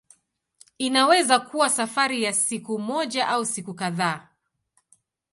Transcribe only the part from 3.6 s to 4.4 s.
kadhaa.